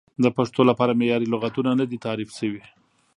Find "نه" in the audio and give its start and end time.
1.79-1.85